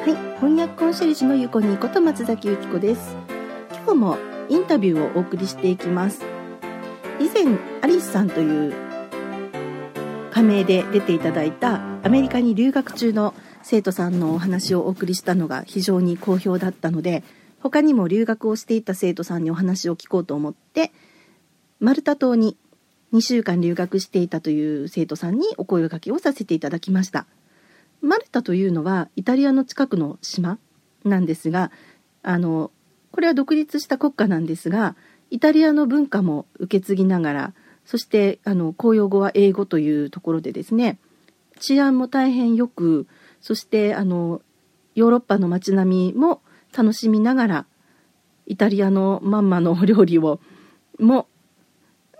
[0.00, 3.14] はい、翻訳コンシェルジュのゆこにこと松崎由紀子です。
[3.84, 4.16] 今日も
[4.48, 6.22] インタビューをお送りしていきます。
[7.20, 8.74] 以前アリスさんという
[10.30, 17.22] 仮名で出ていただいたアメリカに留学中の生徒さんのお話をお送りしたのが非常に好評だったので、
[17.60, 20.92] 他にも留学をしていた生徒さんにお話を聞こうと思って、
[21.78, 22.56] マルタ島に
[23.12, 27.26] 2週間留学していたという生徒さんにお声掛けをさせていただきました。
[28.02, 30.58] マルタというのはイタリアの近くの島
[31.04, 31.70] なんですが
[32.22, 32.70] あの
[33.12, 34.96] これは独立した国家なんですが
[35.30, 40.98] イタリアの文化も受け継ぎながらそしてあの公用語は英語というところでですね
[41.58, 43.06] 治安も大変よく
[43.40, 44.42] そしてあの
[44.94, 46.42] ヨーロッパの街並みも
[46.76, 47.66] 楽しみながら
[48.46, 50.40] イタリアのまんまのお料理を
[50.98, 51.26] も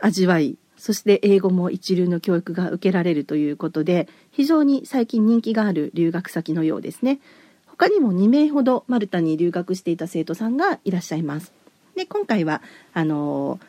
[0.00, 7.20] 味わいそして英語も一流の教育が受けられるということで非常に最近人気がある留学先のようですね。
[7.66, 11.52] 他にも2名ほどマルタに留学していた生徒さんがいらっしゃいます。
[11.96, 12.62] で今回は
[12.94, 13.60] あの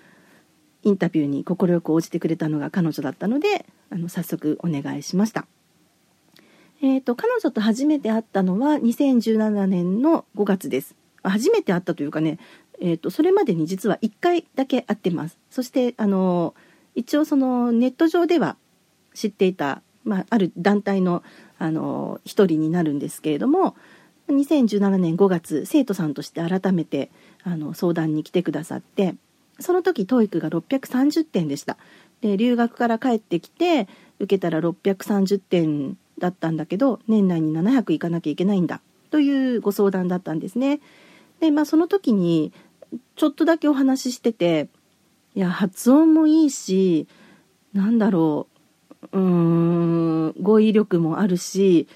[0.84, 5.46] インタビューに快く応じてくれたのが彼女だったのであの早速お願いしました。
[6.82, 10.96] えーと、彼女と初めて会ったのは2017年の5月です。
[11.24, 12.40] 初めて会ったというかね、
[12.80, 15.38] えーと、とそれまでに実は1回だけ会ってます。
[15.52, 16.56] そしてあの
[16.96, 18.58] 一応そのネット上では
[19.14, 21.24] 知っていた、まあ、ある団体の
[21.58, 23.76] あの一人になるんですけれども
[24.30, 27.12] 2017年5月生徒さんとして改めて
[27.44, 29.16] あの相談に来てくださって
[29.60, 31.78] その時 TOEIC が630点でした。
[32.22, 33.88] で留学から帰ってきて
[34.20, 40.80] 受けたら630点だったんだけど年内に700いかなきゃいけないんだというご相談だったんですね。
[41.40, 42.54] でまあその時に
[43.16, 44.68] ちょっとだけお話ししてて
[45.36, 47.08] いや発音もいいし
[47.74, 48.48] なんだろ
[49.12, 51.88] ううーん語彙力もあるし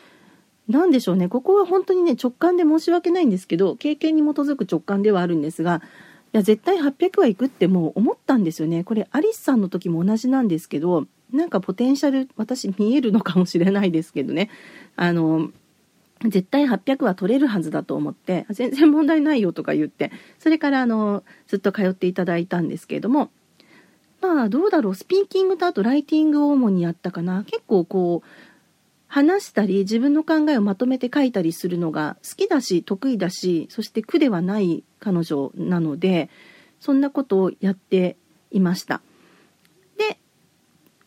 [0.67, 5.81] 何でしょうねここは本当にね直感で申し訳ないんですけど経験に基づく直感ではあるんですが
[6.33, 8.83] いや絶対800はいくってもう思ったんですよね。
[8.83, 14.49] これアリスさんの時も同じなんですけどなんかポテンシャル私見えるのかもしれないですけどね。
[14.95, 15.49] あの
[16.23, 23.29] 絶対800は取れるはずだと思って全然問題ないよとか言ってそれからあのずっと通っていただいたんですけれども
[24.21, 28.27] まあどうだろうスピーキングとあとライティングを主にやったかな結構こう
[29.07, 36.29] 話したり自分の考えをまとめて書いたりするのが好きだし得意だしそして苦ではない彼女なので
[36.79, 38.17] そんなことをやって
[38.51, 39.01] いました。
[39.97, 40.17] で、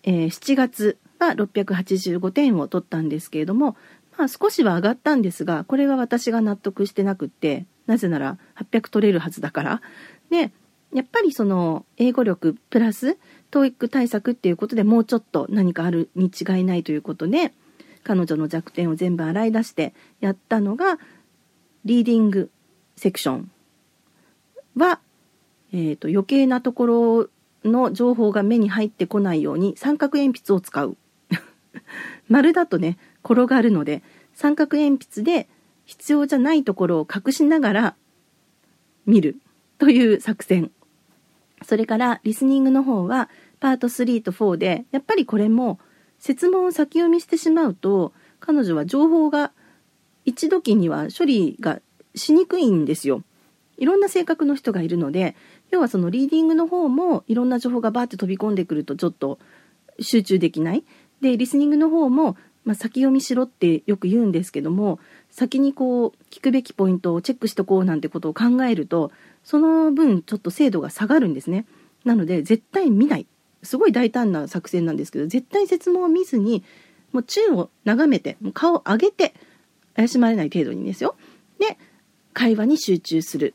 [0.03, 3.77] えー、7月は685点を取ったんですけれども
[4.19, 9.83] まあ少しは上がったんですがこれは私が納得してなくってなぜなら800取れるはずだから。
[10.29, 10.53] で
[10.93, 13.19] やっぱりその英語力プラス
[13.51, 17.53] TOEIC 対策っていうことでもうちょっと何かあるに違いないということで
[18.05, 20.99] 彼女の弱点を全部洗い出してやったのが
[21.85, 22.51] リーディング
[22.97, 23.51] セクション
[24.77, 25.01] は、
[25.73, 27.29] えーと、余計なところ
[27.65, 30.97] の情報が目に入ってこないように三角鉛筆を使う
[32.29, 34.03] 丸だとね転がるので
[34.35, 35.49] 三角鉛筆で
[35.85, 37.97] 必要じゃないところを隠しながら
[39.07, 39.37] 見る
[39.79, 40.71] という作戦
[41.63, 43.29] それからリスニングの方は
[43.61, 45.79] パート3と4でやっぱりこれも
[46.19, 49.53] 設問を先読みしてしまうと彼女は情報が
[50.25, 51.81] 一時には処理が
[52.15, 53.23] しにくいんですよ。
[53.77, 55.37] いろんな性格の人がいるので
[55.71, 59.39] 要はそのリーディングの方もいろんな情報がバーって飛び込んでくるとちょっと
[60.01, 60.85] 集中できない。
[61.21, 62.37] でリスニングの方も、
[62.69, 69.11] まあ、先読みしろってよく言うんですけども先にこう聞くべきポイントをチェックしとこうなんてことを考えると
[69.43, 71.65] その分ちょっと精度が下がるんですね。
[72.05, 73.27] なので絶対見ない。
[73.63, 76.63] すごい大胆な作戦なんですけど絶対説問を見ずに
[77.13, 79.33] もう宙を眺めて顔を上げて
[79.97, 81.17] 怪しまれない程度にですよ
[81.59, 81.79] で
[82.35, 83.55] 会話に集中する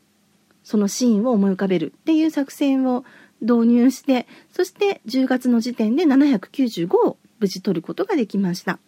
[0.64, 3.04] そのシーンを思い浮かべるっていう作戦を
[3.40, 8.78] 導入してそして10月の時点で795を無事取ることができました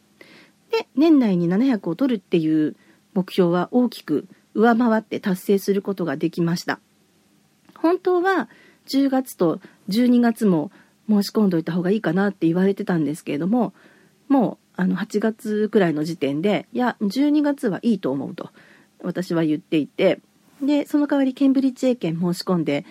[0.71, 2.77] で年内に700を取るっていう
[3.15, 6.81] 目標は大きく上回って達成することができました。
[7.77, 8.49] 本当は
[8.87, 10.71] 10月と12月も
[11.09, 13.75] 申し込んどいた方がいいかなって言われてたんですけれども
[14.29, 18.51] もうあの8月くらいの時点でいや12月はいいと思うと
[19.03, 20.21] 私は言っていて
[20.63, 22.85] でその代わりケンブリッジ英検申し込んで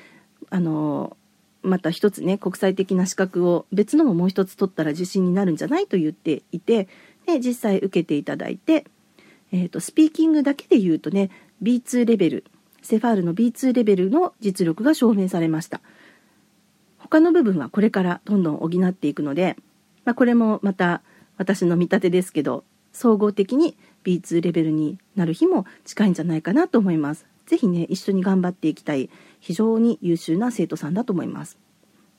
[0.49, 1.17] あの
[1.61, 6.87] また一つね国際的な資格を別のももう一つ取ったら自信になるんじゃないと言っていて
[7.25, 8.85] で実際受けていただいて、
[9.51, 11.29] えーと、スピーキングだけで言うとね
[11.61, 12.45] B2 レベル
[12.81, 15.81] セファールの B2 レベルの実力が証明されました。
[16.97, 19.57] 他の部分はこれからどんどん補っていくので、
[20.05, 21.01] まあ、これもまた
[21.37, 22.63] 私の見立てですけど
[22.93, 27.25] 総合的に B2 レベルになる日も近いんじゃないかなと思います。
[27.45, 31.57] ぜひね、一緒に頑張っていきたい、非常に優秀な生徒さんだと思います。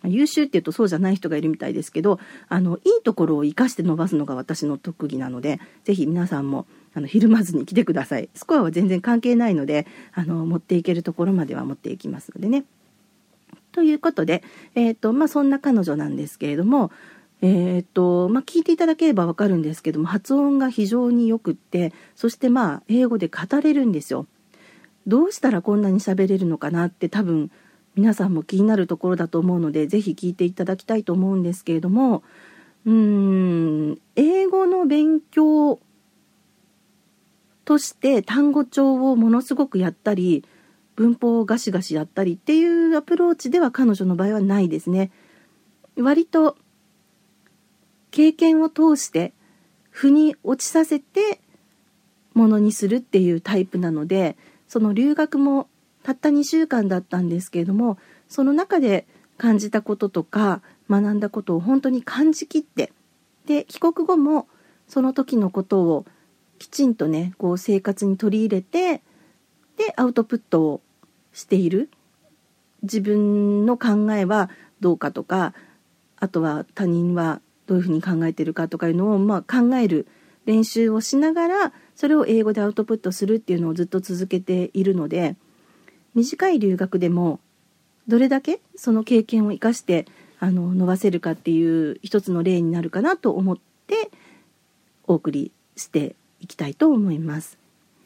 [0.05, 8.29] 優秀っていうとそうじゃない人がいるみたいですけど、あの、いいところを生かして伸ばすのが私の特技なので、ぜひ皆さんも、あの、ひるまずに来てください。
[8.35, 12.65] スコアは全然関係ないので、あの、持っていけるところまでは持っていきますのでね。
[13.73, 14.43] ということで、
[14.75, 16.91] えっ、ー、と、まあ、そんな彼女なんですけれども、
[17.43, 24.27] えっ、ー、と、まあ、聞いていただければわかるんですけども、発音が非常によくって、そしてまあ、英語で語れるんですよ。
[25.07, 27.51] どうしたらこんなに喋れるのかなって多分
[27.97, 32.23] 皆さんも気になるところだと思うのでぜひ聞いていただきたいと思うんですけれども
[32.85, 35.81] うーん英語の勉強
[37.65, 40.45] として単語帳をものすごくやったり
[40.95, 45.11] 文法をガシガシやったりっていうアプローチでは彼女の場合はないですね。
[45.97, 46.57] 割と
[48.11, 49.33] 経験を通して
[49.91, 51.41] 腑に落ちさせて
[52.35, 54.37] ものにするっていうタイプなので
[54.69, 55.69] その留学も
[56.07, 57.99] たった2週間だったんですけれども
[58.29, 59.09] その中で
[59.39, 62.93] 感じたこととか学んだことを本当に感じきって
[63.47, 64.47] で帰国後も
[64.87, 66.07] その時のことを
[66.61, 69.03] きちんとねこう生活に取り入れて
[69.79, 70.81] でアウトプットを
[71.33, 71.91] している。
[72.83, 74.49] 自分の考えは
[74.79, 75.55] どうかとか
[76.19, 80.07] あとは他人はどういうふうに考えてるかとかいうのを、まあ、考える
[80.45, 85.35] 練習をしながらそれを英語でアウトプットするっていうのをずっと続けているので
[86.17, 87.41] 短い留学でも
[88.09, 90.07] どれだけその経験を生かして
[90.41, 94.11] あの伸ばせるかっていう一つの例になるかなと思って
[95.07, 97.59] お送りしていきたいと思います。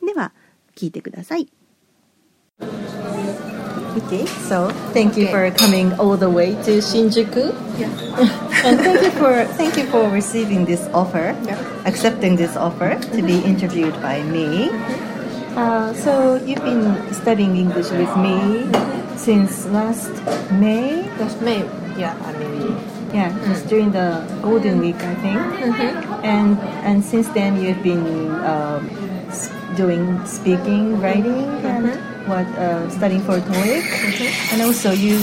[0.05, 0.33] では
[0.75, 1.49] 聞いてください。
[3.97, 7.53] Okay, so thank you for coming all the way to Shinjuku.
[7.79, 7.89] Yeah.
[8.65, 11.59] and thank you for thank you for receiving this offer, yeah.
[11.87, 13.27] accepting this offer to mm-hmm.
[13.27, 14.71] be interviewed by me.
[15.50, 15.58] Mm-hmm.
[15.58, 18.70] Uh, so you've been studying English with me
[19.18, 20.12] since last
[20.54, 21.04] May.
[21.18, 21.66] Last May,
[21.98, 22.16] yeah.
[22.26, 22.78] I mean,
[23.14, 23.46] yeah, mm.
[23.46, 25.40] just during the Golden Week, I think.
[25.40, 26.26] Mm-hmm.
[26.26, 28.06] And and since then you've been
[28.46, 28.90] um,
[29.76, 34.54] doing speaking, writing, and mm-hmm what uh, studying for TOEIC, mm-hmm.
[34.54, 35.22] and also you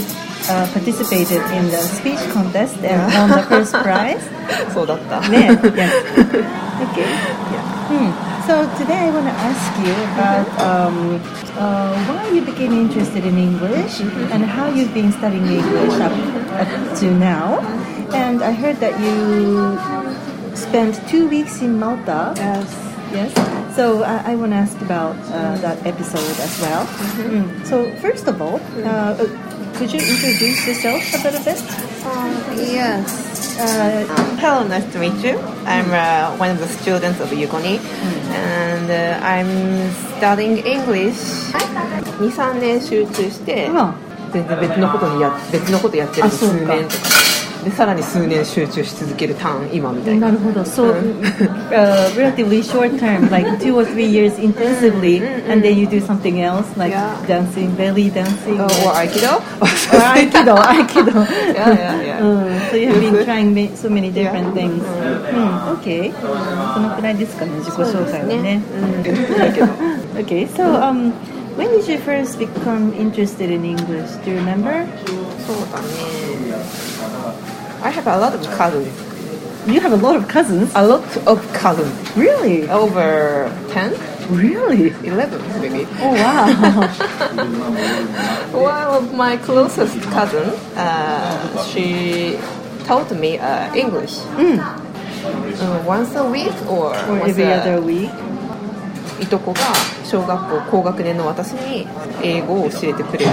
[0.49, 3.19] uh, participated in the speech contest and yeah.
[3.19, 4.23] won the first prize.
[4.73, 5.21] そうだった。
[5.29, 5.91] ね、yes.
[6.83, 7.07] Okay.
[7.51, 7.63] Yeah.
[7.87, 8.26] Hmm.
[8.48, 11.20] So today I want to ask you about um,
[11.52, 14.32] uh, why you became interested in English mm-hmm.
[14.32, 16.16] and how you've been studying English up,
[16.56, 17.60] up to now.
[18.16, 22.32] And I heard that you spent two weeks in Malta.
[22.36, 22.72] Yes.
[23.12, 23.76] Yes.
[23.76, 26.86] So uh, I want to ask about uh, that episode as well.
[26.86, 27.44] Mm-hmm.
[27.44, 27.66] Mm.
[27.66, 29.12] So first of all, uh,
[29.78, 31.58] could you introduce yourself a little bit?
[32.04, 33.58] Um, yes.
[33.60, 34.04] Uh,
[34.40, 35.38] hello, nice to meet you.
[35.66, 38.30] I'm uh, one of the students of Yukoni, mm.
[38.34, 38.90] and
[39.22, 41.14] I'm studying English.
[42.18, 43.70] 2、3年集中して、
[44.32, 47.28] 全然別のことにや別のことやってる数年とか。
[47.64, 50.28] でさらに数年集中し続けるターン今みたいな。
[50.28, 50.62] なるほど。
[50.62, 50.92] So,
[51.67, 56.41] uh, relatively short term, like two or three years intensively, and then you do something
[56.41, 57.25] else, like yeah.
[57.27, 59.39] dancing, belly dancing, uh, or aikido.
[59.61, 61.15] or aikido, aikido.
[61.53, 62.19] yeah, yeah, yeah.
[62.19, 64.53] Um, so you have been trying so many different yeah.
[64.53, 64.83] things.
[64.83, 66.11] Hmm, okay.
[66.73, 68.61] そのくらいですかね、自己紹介はね。
[70.15, 71.11] okay, so um,
[71.57, 74.11] when did you first become interested in English?
[74.23, 74.85] Do you remember?
[75.45, 76.43] そうだね。
[77.83, 79.06] I have a lot of cousins.
[79.67, 80.71] You have a lot of cousins?
[80.75, 82.17] A lot of cousins.
[82.17, 82.69] Really?
[82.69, 83.95] Over 10?
[84.29, 84.89] Really?
[85.07, 85.87] 11 maybe.
[85.99, 86.47] Oh wow.
[88.51, 92.37] One of my closest cousin, uh, she
[92.83, 94.17] taught me uh, English.
[94.35, 94.59] Mm.
[94.59, 98.11] Uh, once a week or, or every a, other week?
[99.21, 99.59] いとこが
[100.03, 101.87] 小学校高学年の私に
[102.21, 103.31] 英語を教えてくれる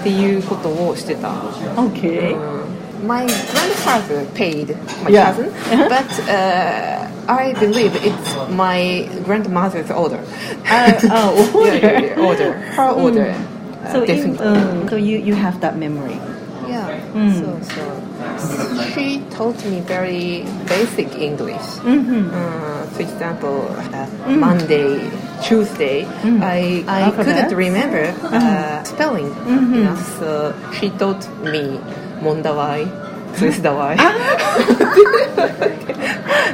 [0.00, 1.30] っていうことをしてた。
[1.76, 2.36] Okay.
[2.36, 5.33] うん my grandfather paid my yeah.
[5.33, 5.89] cousin, uh-huh.
[5.89, 10.23] but uh, I believe it's my grandmother's order.
[10.65, 11.77] Uh, oh, order.
[11.77, 12.53] yeah, yeah, order.
[12.53, 13.03] Her mm.
[13.03, 13.35] order.
[13.83, 16.19] Uh, so, in, um, so you, you have that memory.
[16.67, 16.99] Yeah.
[17.13, 17.33] Mm.
[17.33, 21.67] So, so she taught me very basic English.
[21.81, 22.29] Mm-hmm.
[22.31, 24.39] Uh, for example, uh, mm.
[24.39, 25.09] Monday,
[25.41, 26.41] Tuesday, mm.
[26.41, 28.85] I, I couldn't remember uh, mm-hmm.
[28.85, 29.29] spelling.
[29.29, 29.73] Mm-hmm.
[29.73, 31.79] You know, so she taught me
[32.21, 32.85] モンダワイ
[33.33, 34.11] ツースダワイあ。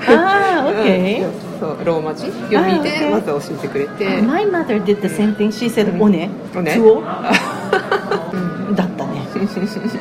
[0.08, 1.26] あ OK
[1.60, 2.26] そうローマ字？
[2.52, 4.22] 読みでまず教えてくれて。
[4.22, 5.48] My mother did the same thing.
[5.48, 6.30] She said おね。
[6.56, 6.74] おね。
[6.74, 7.02] ツオ
[8.76, 9.22] だったね。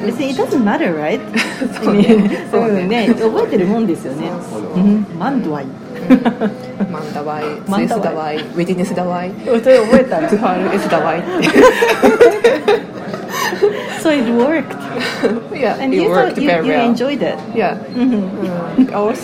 [0.05, 1.21] 別に it doesn't matter right?
[1.83, 2.47] そうね。
[2.51, 3.15] そうね。
[3.15, 4.31] 覚えてるもんですよね。
[5.19, 5.67] マンドワイ
[6.91, 10.19] マンダワイスイイスダワイウェディネスダワイそれ覚えた。
[10.19, 11.49] トゥハールエスダワイって
[14.03, 14.73] So it worked
[15.55, 18.31] Yeah, and it you worked thought you, very you well enjoyed it Yeah Mhm.
[18.77, 18.93] Mm.
[18.95, 19.15] Our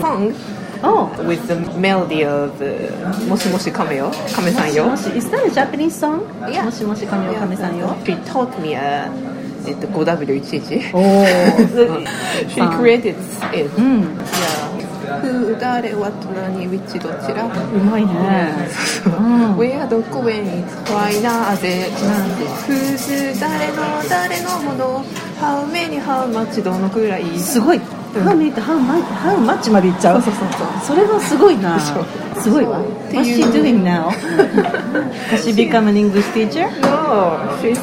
[0.00, 0.34] song
[0.82, 6.22] Oh with the melody of uh, もしもし亀よ亀さんよもし Is that a Japanese song?
[6.46, 6.62] Yeah.
[6.64, 9.10] もしもしかみおかめさんよ She taught me a
[9.66, 11.24] えっと 5W11 おお
[12.46, 13.16] She created
[13.52, 14.67] it うん Yeah
[15.20, 17.48] フウダーレワトナウィッチどちらう
[17.78, 18.12] まいね
[19.06, 19.08] う。
[19.08, 21.90] ウェアドコウェイズホワイナーゼ。
[22.66, 25.04] フズダレのダレのもの。
[25.40, 27.38] ハウメにハウマッチどのくらい。
[27.38, 27.78] すごい。
[27.78, 30.22] ハうメってハウマッチ、ハウマッチまで行っちゃう。
[30.22, 30.96] そうそうそう。
[30.96, 31.78] それはすごいな。
[32.40, 32.78] すごいわ。
[33.12, 34.10] マッチドゥインナオ。
[34.10, 36.80] マッチビカムイングスティーチャー。
[36.82, 37.78] No, she's.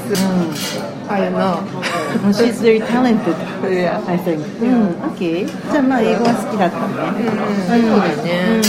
[1.07, 2.04] I don't know.
[2.22, 7.24] Well, She's very talented Yeah I think うん、OK じゃあまあ英語は好きだったのね
[7.68, 8.62] そうだよね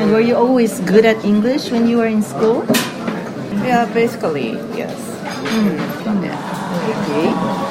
[0.00, 2.64] And were you always good at English when you were in school?
[3.64, 4.90] Yeah basically yes
[5.44, 6.30] うんね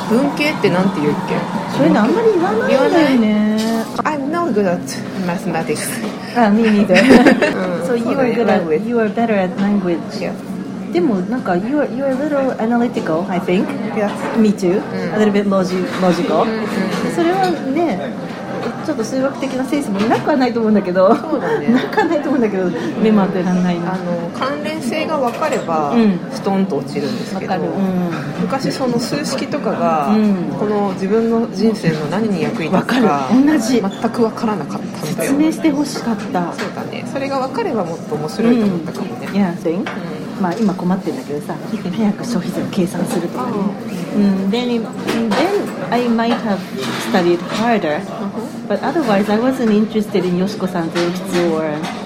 [0.10, 1.36] 文系ってなんて言うっけ
[1.76, 2.32] それねあんまり
[2.70, 4.80] 言わないんだよね I'm not good at
[5.28, 5.90] mathematics
[6.36, 9.36] あ、me neither う ん So you そうだ were ね good at, language you were better
[9.36, 10.34] at language Yeah
[10.93, 13.67] でもなんか you are, you are a little analytical I think.
[13.95, 16.69] Yeah Me too、ん A little bit logi- logical、うんうん
[17.15, 18.13] それはね
[18.85, 21.69] ちょっと数学的なセンスもなくはないと思うんだけどそうだね。
[21.69, 22.71] なくはないと思うんだけど
[23.03, 23.95] 目も当てらんないな。
[23.95, 26.19] あの関連性が分かれば、うん。
[26.33, 27.71] ストンと落ちるんですけど、わかる。
[27.71, 28.41] うん。
[28.41, 30.35] 昔その数式とかが、うん。
[30.59, 33.81] この自分の人生の何に役に立つか同じ。
[33.81, 39.85] 全く分からなかった説明してほしかったそうだねそれが分かればもっと面白いと思ったかもね、いや、think う
[40.41, 41.55] まあ今困ってるんだけどさ
[41.97, 43.53] 早く消費税を計算するとかね
[44.17, 44.83] うん then,
[45.31, 46.59] then I might have
[47.11, 48.01] studied harder
[48.69, 51.65] but otherwise I wasn't interested in よしこさんとよきつ or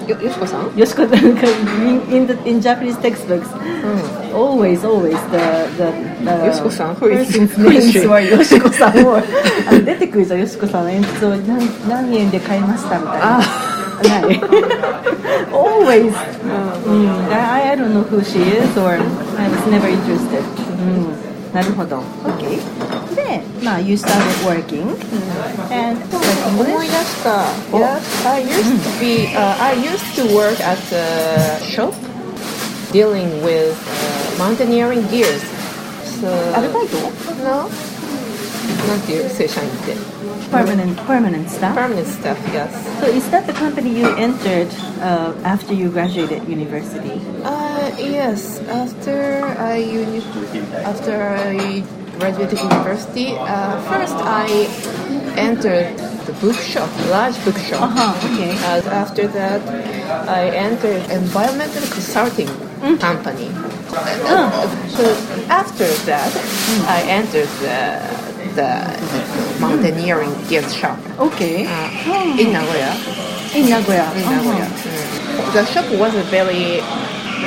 [0.09, 1.27] よよしこさん、よしこさん
[2.13, 3.47] in, the, in Japanese textbooks
[4.33, 5.39] う always always the,
[5.77, 5.85] the,
[6.25, 9.23] the よしこさん Who is- person's names were よしこさんをあ
[9.73, 13.41] の出てくるじゃんよしこさんの鉛筆を何何円で買いましたみたいな
[14.04, 14.40] ない
[15.52, 16.14] always
[16.86, 20.44] うん、I, I don't know who she is or I was never interested
[20.80, 22.60] うんなるほど OK
[23.16, 24.84] でまあ you started working
[25.72, 26.00] and
[26.48, 31.94] 思い出した Yes, I used to be、uh, I used to work at a shop
[32.92, 33.76] dealing with、uh,
[34.38, 35.42] mountaineering gears
[36.22, 36.98] so アルバイト
[37.44, 37.70] No
[38.88, 39.94] なんていう正社員って
[40.51, 41.75] permanent permanent staff?
[41.77, 42.71] Permanent staff yes.
[43.01, 44.69] So is that the company you entered
[45.01, 47.21] uh, after you graduated university?
[47.45, 48.61] Uh, yes.
[48.69, 50.23] After I uni-
[50.85, 51.83] after I
[52.19, 54.49] graduated university uh, first I
[55.37, 55.97] entered
[56.27, 57.83] the bookshop large bookshop.
[57.83, 58.53] Uh-huh okay.
[58.63, 59.61] Uh, after that,
[60.29, 62.49] I entered environmental consulting
[62.99, 63.51] company.
[63.95, 64.51] Uh,
[64.89, 65.05] so
[65.51, 66.31] after that,
[66.87, 68.70] I entered the, the
[69.60, 72.92] mountaineering gear shop okay uh, in Nagoya.
[73.56, 74.36] in Nagoya In uh-huh.
[74.36, 74.66] Nagoya.
[74.68, 75.54] Mm.
[75.54, 76.82] The shop was a very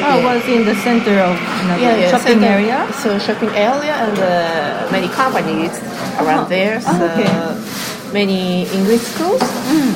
[0.03, 1.35] Oh, was in the center of
[1.67, 5.75] Nagoya yeah, yeah, shopping center- area So shopping area and uh, many companies
[6.23, 6.57] around Uh-huh.
[6.57, 6.77] there.
[6.87, 7.29] Oh, So okay.
[8.15, 9.43] many English schools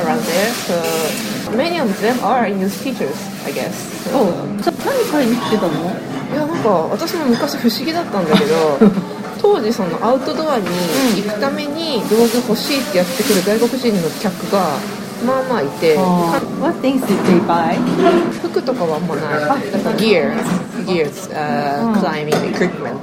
[0.03, 0.51] around there.
[0.67, 0.77] So
[1.57, 3.75] many of them are English teachers, I guess.
[4.13, 8.79] おじゃあ何買いに来てたのいやなんか私も昔不思議だったんだけど
[9.42, 10.66] 当時そのアウトドアに
[11.16, 14.78] 行くために道具欲しいってやってくる外国人の客が
[15.26, 16.02] まあまあいてか
[16.62, 17.76] What things did they buy?
[18.42, 19.72] 服とかはあんまない。
[19.72, 20.36] だから gears
[20.86, 21.94] gears、uh, うん。
[21.96, 23.00] climbing equipment.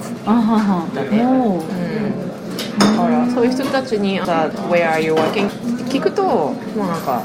[0.94, 1.24] だね
[2.78, 7.22] だからそういう人たちにさ「Where are you working?」って聞くともうなんか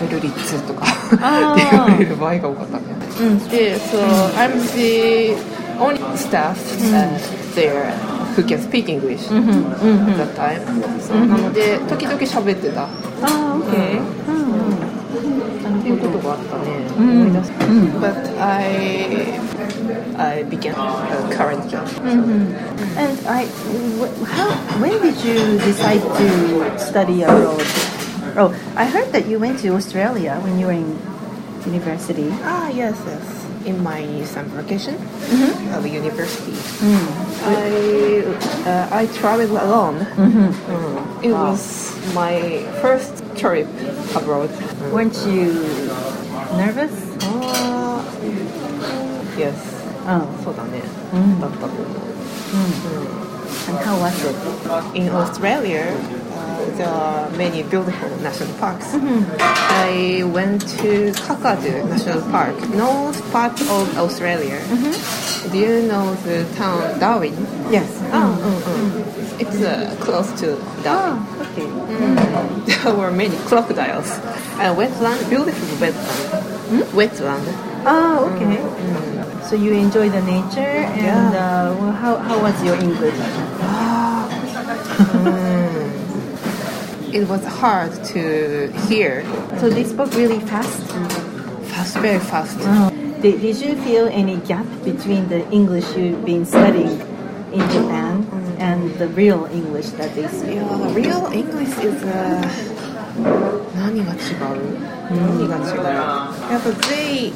[0.00, 0.84] ベルリッツとか。
[0.84, 3.06] って言われる場合が多かったんだよね。
[3.20, 3.48] うん。
[3.48, 3.98] で、so
[4.36, 5.34] I'm the
[5.78, 6.54] only staff、
[6.92, 7.18] uh,
[7.54, 10.61] there who can speak English うんうんうん at that time、
[10.99, 12.87] そうなので時々喋ってたっ
[13.23, 14.35] あー OK うん
[15.73, 16.63] うんていうことがあったね、
[16.97, 19.39] うん思い出す、うん But I
[20.17, 22.97] I began a current job Mm-hmm.
[22.97, 23.45] And I,
[23.99, 24.49] wh- how,
[24.81, 27.61] when did you decide to study abroad?
[28.37, 30.97] Oh, I heard that you went to Australia when you were in
[31.65, 32.29] university.
[32.43, 34.95] Ah yes yes in my summer vacation
[35.75, 36.51] of university
[36.81, 37.07] Mm.
[37.45, 38.23] I
[38.69, 40.49] uh, I traveled alone Mm-hmm.
[40.71, 41.23] Mm.
[41.23, 41.51] It Wow.
[41.51, 41.61] was
[42.15, 42.35] my
[42.81, 43.67] first trip
[44.17, 44.49] abroad.
[44.91, 45.53] Weren't you
[46.57, 46.91] nervous?
[47.21, 48.01] Uh,
[49.37, 49.53] yes.
[50.09, 50.25] Oh.
[50.43, 50.81] そうだね。
[51.13, 51.85] うんだったと思う。
[52.51, 53.21] Mm.
[53.69, 54.35] And how was it?
[54.97, 56.24] In Australia, uh,
[56.76, 58.92] there are many beautiful national parks.
[58.92, 59.24] Mm-hmm.
[59.40, 64.58] I went to Kakadu National Park, north part of Australia.
[64.60, 65.52] Mm-hmm.
[65.52, 67.34] Do you know the town Darwin?
[67.70, 67.88] Yes.
[68.12, 68.34] Oh,
[69.38, 71.20] It's uh, close to Darwin.
[71.20, 71.68] Ah, okay.
[72.82, 74.10] There were many crocodiles.
[74.58, 76.42] And wetland, beautiful wetland.
[76.70, 76.82] Hmm?
[76.98, 77.46] Wetland.
[77.86, 78.58] Ah, okay.
[79.46, 80.60] So you enjoy the nature
[80.90, 81.70] and Yeah.
[81.70, 83.14] uh, well, how, how was your English?
[87.13, 89.23] It was hard to hear.
[89.59, 90.81] So they spoke really fast.
[91.71, 92.57] Fast, very fast.
[93.21, 96.99] Did, did you feel any gap between the English you've been studying
[97.51, 98.25] in Japan
[98.59, 100.55] and the real English that they speak?
[100.55, 102.41] Yeah, real English is uh,
[103.75, 104.79] 何が違う
[105.11, 107.31] 何が違うやっぱ they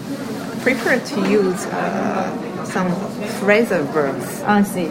[0.63, 2.31] prefer to use uh,
[2.65, 2.89] some
[3.41, 4.87] phrasal verbs I see.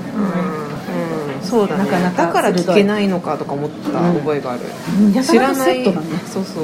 [0.99, 4.61] うん、そうだねなかなかだから聞けないのかとか思った覚えがある、
[5.01, 5.93] うん知らないね
[6.31, 6.63] そうそう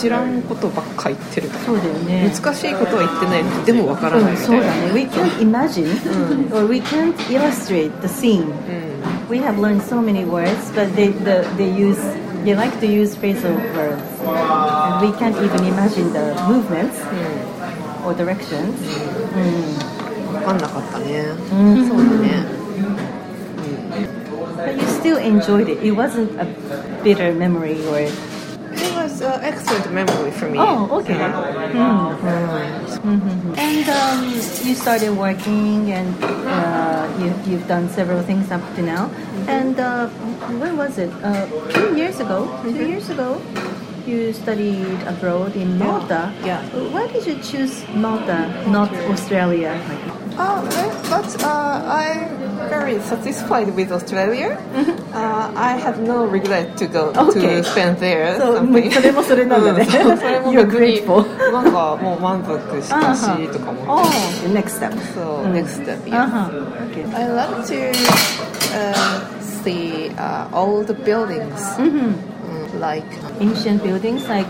[0.00, 2.30] 知らんことばっか言ってるそうだよね。
[2.34, 4.92] 難しいことは言ってないでもわからないみたそういなだね。
[4.94, 8.52] We can't imagine or we can't illustrate the scene.
[9.28, 11.98] We have learned so many words, but they the, they use
[12.44, 16.98] they like to use phrasal verbs, and we can't even imagine the movements
[18.04, 18.74] or directions.
[20.32, 22.58] 分かんなかったね、うんそうだね
[25.08, 25.78] still enjoyed it.
[25.82, 26.44] It wasn't a
[27.02, 31.16] bitter memory or It was an excellent memory for me oh okay.
[33.56, 34.20] And um,
[34.66, 39.08] you started working, and uh, you, you've done several things up to now.
[39.48, 40.08] And uh,
[40.60, 41.10] when was it?
[41.24, 42.44] Uh, two years ago.
[42.62, 43.40] Two years ago,
[44.06, 46.32] you studied abroad in Malta.
[46.44, 46.60] Yeah.
[46.92, 49.72] Why did you choose Malta, not Australia?
[50.37, 50.61] Uh,
[51.09, 54.57] but uh, I'm very satisfied with Australia.
[55.13, 57.61] Uh, I have no regret to go Okay.
[57.61, 58.35] to spend there.
[58.39, 58.91] So, something.
[58.91, 59.81] それもそれなんだね。
[59.83, 61.51] うんそうそれも You're 逆に grateful.
[61.51, 64.01] なんかもう満足したしとかも。
[64.01, 64.03] Oh,
[64.47, 64.91] the next step.
[65.13, 66.01] そう、next step.
[66.05, 66.27] Uh Yeah.
[66.27, 66.49] huh.
[66.91, 67.05] Okay.
[67.15, 67.91] I love to
[68.73, 71.61] uh, see uh, old buildings.
[71.77, 73.05] Mm, like
[73.39, 74.47] Ancient buildings like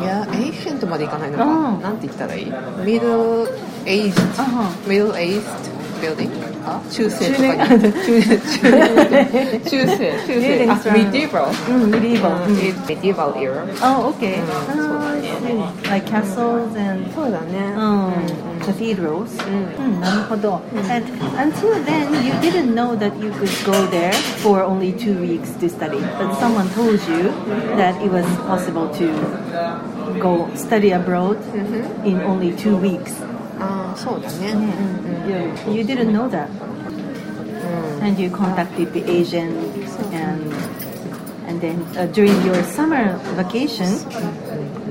[0.00, 1.44] いや、エイシェントまでいかないのか。
[1.44, 3.46] うんなんて言ったらいい ?middle
[3.86, 4.68] aged, Uh-huh.
[4.86, 5.42] middle aged
[6.00, 6.30] building?
[6.66, 7.80] あ中世とかに。
[7.80, 8.26] 中中
[9.16, 10.40] 世、中世、中世。
[10.40, 11.46] Buildings あ、 from- medieval.
[11.68, 12.36] mm, medieval.
[12.46, 13.64] うん it's medieval era.
[13.82, 14.36] Oh, okay.
[14.36, 15.90] Mm, so Ah, I see.
[15.90, 17.74] Like castles and そうだね。
[17.76, 18.12] um,
[18.64, 19.28] cathedrals.
[19.48, 20.60] Mm, なるほど.
[20.90, 21.06] And
[21.38, 25.68] until then, you didn't know that you could go there for only two weeks to
[25.68, 25.98] study.
[26.18, 27.30] But someone told you
[27.78, 29.08] that it was possible to
[30.20, 31.38] go study abroad
[32.04, 33.14] in only two weeks.
[33.58, 34.54] ああ、そうだね。
[35.28, 36.48] You, you didn't know that.
[38.02, 39.54] And you contacted the agent
[40.12, 40.52] and
[41.46, 43.86] and then uh, during your summer vacation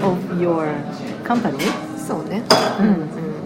[0.01, 0.75] of your
[1.23, 1.65] company,
[1.97, 2.43] そうね。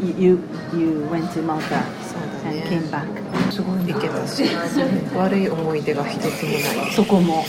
[0.02, 0.40] you you,
[0.78, 3.06] you went to Malta そうだ and ね came back.
[3.52, 4.44] すごい行けたし、
[5.16, 6.58] 悪い思い出が一つもな
[6.90, 6.92] い。
[6.92, 7.46] そこも。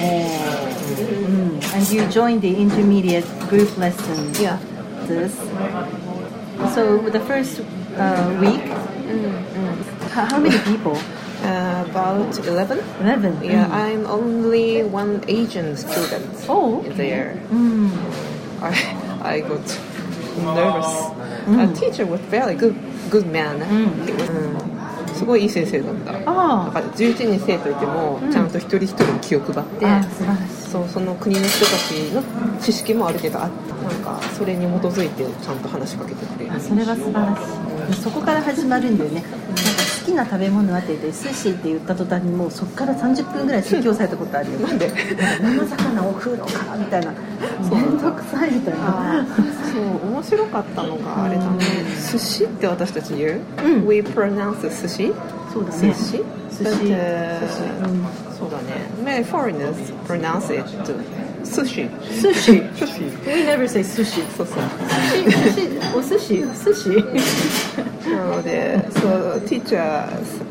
[0.00, 1.58] Mm.
[1.74, 4.40] And you joined the intermediate group lessons.
[4.40, 4.58] Yeah.
[5.08, 5.34] This.
[6.73, 7.59] so the first
[7.97, 8.61] uh, week,
[10.11, 10.97] how, how many people?
[11.43, 12.79] Uh, about 11?
[13.01, 13.43] Eleven.
[13.43, 16.89] Yeah, I'm only one Asian student Oh, okay.
[16.95, 17.39] there.
[18.61, 18.71] I,
[19.21, 19.65] I got
[20.55, 20.89] nervous.
[21.47, 22.75] A teacher was very good,
[23.09, 23.61] good man.
[23.61, 24.72] うん
[25.13, 26.11] すごいいい先生だった。
[26.13, 26.69] だあ。
[26.71, 29.85] から11人生徒いても、ちゃんと一人一人に気を配って。
[30.73, 32.23] そうその国の人たちの
[32.59, 33.51] 知識もあるけどあなん
[34.03, 36.53] かそれに基づいてちゃんと話しかけてくれる。
[36.53, 37.35] あそれは素晴ら
[37.93, 38.01] しい。
[38.01, 39.23] そこから始まるんだよね
[40.03, 44.59] 好きな食べ物はって言って寿司って言った途端にもうそこから30分ぐらい説教されたことあるよ。
[44.67, 44.91] なんで？
[45.41, 47.13] 生魚お風呂かみたいな
[47.71, 49.25] 面倒くさいみたいな
[49.71, 51.59] そう面白かったのがあれだね
[52.11, 55.13] 寿司って私たち言う、うん We pronounce 寿司
[55.53, 58.05] そうだね寿司寿司 But, uh, 寿司うん
[58.37, 59.73] そうだね Many foreigners
[60.05, 60.65] pronounce it
[61.43, 61.89] 寿司。
[62.21, 62.61] 寿司。
[64.37, 64.63] そうそう。
[65.29, 66.89] 寿司お寿司寿司。
[68.09, 70.07] なので So teacher、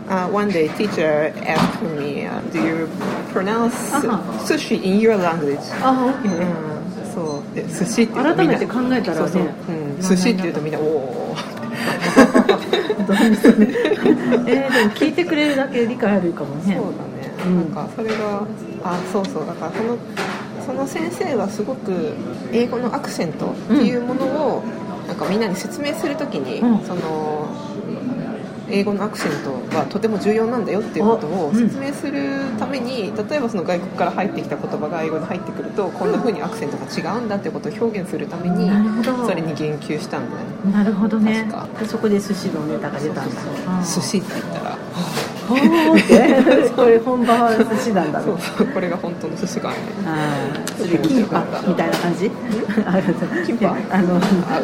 [0.09, 2.89] uh, one day teacher asked me、uh, Do you
[3.33, 5.59] pronounce あは寿司 in your language?
[5.83, 6.13] あ
[7.15, 9.25] そうで寿司って改めて考えたらね。
[9.25, 11.37] そうそう、うん、寿司って言うとみんなおお
[14.47, 16.77] えー、でも聞いてくれるだけ理解あるかもね。
[16.77, 18.47] そうだね、うんなんかそれが
[18.85, 19.47] あそうそう。
[19.47, 19.97] だからその
[20.67, 22.15] その先生がすごく
[22.53, 24.63] 英語のアクセントっていうものを、
[25.07, 26.87] なんかみんなに説明するときに、うん。
[26.87, 27.49] その
[28.71, 38.71] 英語のアクセントはとても重要なんだよっていうことを説明するために、例えばその外国から入ってきた言葉が英語に入ってくるとこんな風にアクセントが違うんだっていうことを表現するために
[39.27, 40.73] それに言及したんだよね。
[40.73, 41.51] なるほどね。
[41.87, 43.41] そこで寿司のネタが出たんだ。
[43.85, 44.62] 寿司って言った。
[44.62, 44.62] ら
[45.57, 46.71] ほーって。
[46.77, 48.39] これ本場は寿司なんだねそう。
[48.59, 52.31] そうこれが本当の寿司があるねキンパみたいな感じ？
[52.87, 53.01] あ
[53.47, 54.21] キンパあの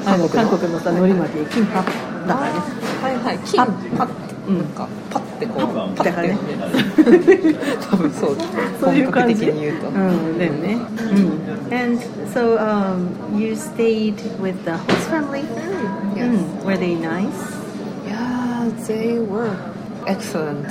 [0.07, 0.79] あの韓国の。
[0.81, 2.61] さ海苔巻きキンパだからね。
[3.03, 3.39] はいはい。
[3.45, 3.67] 金。
[3.97, 4.07] パッ。
[4.07, 4.59] てうん。
[4.59, 6.23] なんかパッてこうパッて。
[6.29, 6.37] ね。
[7.91, 8.37] 多分そう。
[8.81, 10.79] そういう本格感じ的に言うと、うんだよね。
[11.13, 11.75] うん。
[11.75, 12.01] And
[12.35, 15.45] so um you stayed with the host family?
[16.15, 16.31] Yes.
[16.31, 17.29] Mm, were they nice?
[18.07, 19.53] Yeah, they were
[20.09, 20.67] excellent.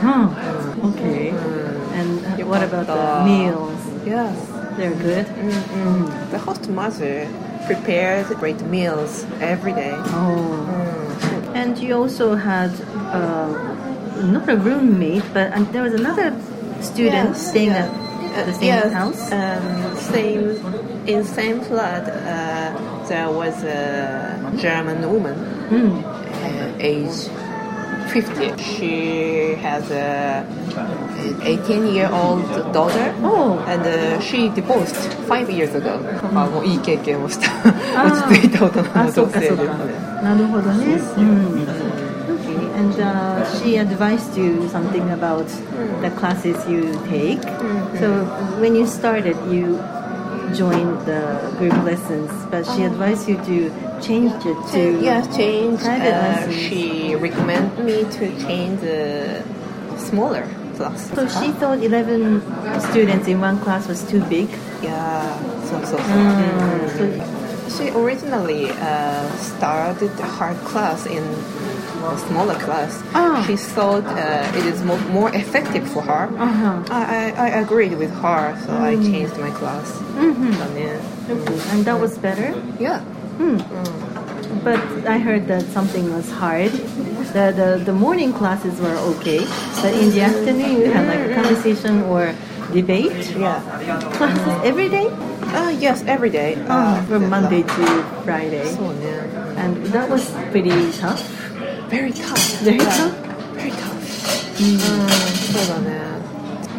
[0.00, 0.28] Huh.
[0.28, 0.94] Mm.
[0.94, 1.30] Okay.
[1.30, 1.98] Mm.
[1.98, 3.80] And what about the meals?
[4.06, 4.34] Yes.
[4.76, 5.26] They're good?
[5.26, 7.28] Mm the host mother
[7.66, 9.94] prepares great meals every day.
[9.94, 10.66] Oh.
[10.68, 11.54] Mm.
[11.54, 12.70] And you also had
[13.18, 13.48] uh,
[14.22, 16.30] not a roommate, but and there was another
[16.80, 18.36] student yes, staying yeah.
[18.38, 19.32] at the uh, same yes, house?
[19.32, 20.44] Um, same,
[21.06, 25.36] in same flat, uh, there was a German woman,
[25.70, 26.04] mm.
[26.04, 27.28] uh, age
[28.17, 28.57] 50.
[28.57, 30.45] She has a
[31.43, 33.13] 18 year old daughter.
[33.23, 33.59] Oh.
[33.67, 34.95] And uh, she divorced
[35.27, 35.99] five years ago.
[36.35, 37.47] あもういい経験をした
[37.95, 39.93] あー落ち着いた大人のあ、女性ですそうかそうかね。。
[40.23, 40.95] なるほどね。
[41.17, 41.67] うん。
[42.33, 45.45] Okay, and uh, she advised you something about
[46.01, 47.41] the classes you take.
[47.99, 48.25] So
[48.59, 49.79] when you started, you
[50.54, 55.80] joined the group lessons, but she advised you to change it to Yeah, change.
[55.80, 59.42] private Uh, she recommended me to change the
[59.98, 61.10] smaller class.
[61.14, 62.42] So she thought 11
[62.90, 64.48] students in one class was too big.
[64.82, 65.26] Yeah,
[65.64, 66.02] so so so.
[66.02, 66.88] Mm.
[66.96, 71.22] So, She originally uh, started her class in
[71.98, 73.44] a smaller class, oh.
[73.46, 76.30] she thought uh, it is more, more effective for her.
[76.38, 76.84] Uh-huh.
[76.90, 78.80] I, I, I, agreed with her, so mm.
[78.80, 79.90] I changed my class.
[80.14, 80.78] Mm-hmm.
[80.78, 81.72] Yeah.
[81.72, 82.54] And that was better?
[82.78, 83.04] Yeah.
[83.38, 83.58] Mm.
[83.58, 84.64] Mm.
[84.64, 86.70] But I heard that something was hard.
[87.34, 89.44] The, the, the morning classes were okay,
[89.82, 92.34] but in the afternoon you had like a conversation or
[92.72, 93.34] debate?
[93.36, 93.60] Yeah.
[94.14, 95.08] Classes every day?
[95.08, 96.56] Uh, yes, every day.
[96.68, 97.84] Ah, uh, from Monday to
[98.24, 98.68] Friday.
[98.74, 99.64] So, yeah.
[99.64, 101.37] And that was pretty tough
[101.89, 102.61] Very tough.
[102.63, 102.85] Very Yeah.
[102.85, 103.13] tough.
[103.55, 103.93] Very tough.
[104.59, 106.03] うん、そうだね。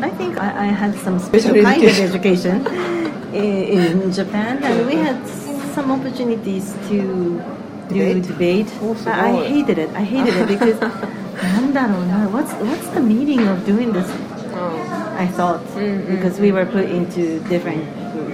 [0.00, 2.66] I think I, I had some special Special kind of education
[3.32, 5.16] in, in Japan, and we had
[5.74, 7.40] some opportunities to
[7.88, 8.22] do Debate?
[8.28, 8.72] debate.
[8.82, 9.46] Oh, so I, I good.
[9.48, 9.90] hated it.
[9.94, 10.78] I hated it because
[11.42, 14.06] なんだろうな what's what's the meaning of doing this?
[14.06, 15.60] う I thought
[16.08, 17.82] because we were put into different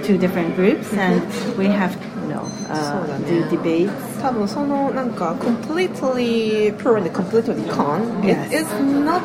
[0.03, 1.21] two different groups and
[1.57, 3.25] we have to you know uh, そうだね。
[3.27, 3.91] do debates.
[4.15, 8.47] ん、多分そのなんか completely pure and completely con Yes.
[8.51, 8.67] it is
[9.03, 9.21] not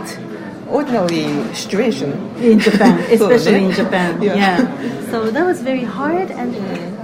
[0.70, 4.20] ordinary situation in Japan, そうだね especially in Japan.
[4.20, 4.36] Yeah.
[4.36, 4.68] Yeah.
[5.10, 6.52] So that was very hard, and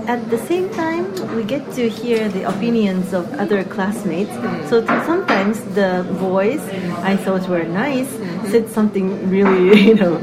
[0.09, 4.33] at the same time, we get to hear the opinions of other classmates.
[4.69, 6.61] So t- sometimes the boys
[7.05, 8.09] I thought were nice
[8.51, 10.19] said something really, you know,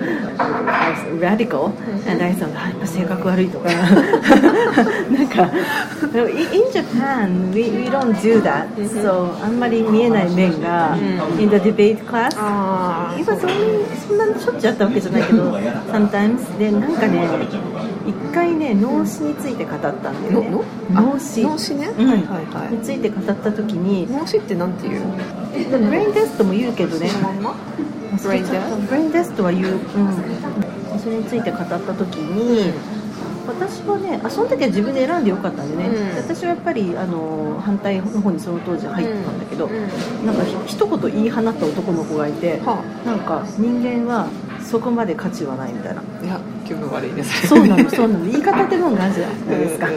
[0.95, 1.73] uh, radical,
[2.09, 3.69] and I thought, あやっぱ性格悪いとか、
[5.11, 5.51] なんか、
[6.13, 8.67] in Japan we we don't do that.
[9.03, 10.97] So あんまり見えない面が
[11.39, 12.31] in the debate class.
[12.39, 13.51] あ今そん
[14.09, 15.43] そんなにしょっちゅうあったわけじゃないけど
[15.93, 16.59] sometimes.
[16.59, 17.27] でなんかね
[18.07, 20.51] 一回ね脳死について語ったんだよね。
[20.51, 21.43] の脳死。
[21.43, 21.75] 脳死？
[21.75, 22.07] ね、うん。
[22.09, 22.27] はいはい
[22.65, 22.75] はい。
[22.75, 25.01] について語った時に脳死ってなんていう？
[25.71, 27.09] でブレインテストも言うけどね。
[28.23, 28.41] ブレイ
[29.07, 29.81] ンテストは言う、うん、
[31.05, 32.73] それについて語った時に
[33.47, 36.17] 私はねあその時は自分で選んでよかったんでね、うん。
[36.17, 40.27] 私はやっぱりあの反対の方にその当時入ってたんだけど、うん。
[40.27, 44.29] なんかひ一言言い放った男の子がいて、はなんか人間は
[44.65, 46.01] そこまで価値はないみたいな。
[46.01, 48.25] あいや気分悪いですそうなのそうなの。
[48.25, 49.95] 言い方ってもんがあるじゃないですか、うん。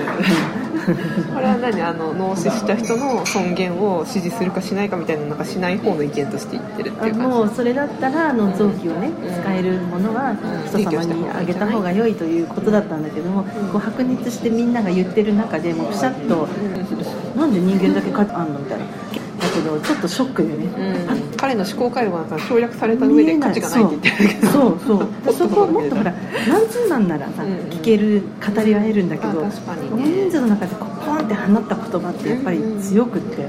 [1.33, 10.35] これは何あの脳死した人の尊厳を支持するかしないかみたいななんかしない方の意見として言ってるっていうもうそれだったらあの臓器をね使えるものは
[10.67, 16.47] 人様にあげた方が良いということだったんだけどもこう白熱してみんなが言ってる中でもうピシャッと
[17.35, 18.85] 「なんで人間だけ価値あんの?」みたいな。
[18.85, 19.16] だ
[19.61, 20.65] けどちょっとショックでね。
[20.65, 21.37] うん。
[21.37, 24.51] 彼の思考回路が省略された上で価値がないって言ってるけど。
[24.51, 24.79] そう。
[24.85, 25.07] そう。
[25.25, 25.33] そう。
[25.33, 26.13] そこをもっとほら
[26.47, 28.21] 何十万ならさうん聞ける
[28.55, 30.21] 語り合えるんだけどあ確かに大ね。
[30.29, 33.47] 人数の中でポンって放った言葉ってやっぱり強くって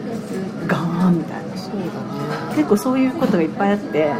[0.66, 1.56] ガーンみたいな。
[1.56, 1.72] そう
[2.50, 4.14] だ結構そういうことがいっぱいあってね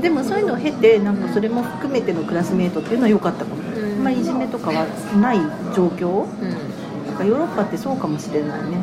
[0.00, 3.56] でもそういうのを経てなんかそれも含めてのクラスメートっていうのは良かったかも、
[3.96, 4.04] うん。
[4.04, 4.86] まあ、いじめとかは
[5.20, 5.40] ない
[5.74, 6.08] 状況。
[6.08, 6.18] うん。
[6.18, 6.24] うん
[7.06, 8.78] なんかヨーロッパってそうかもしれないね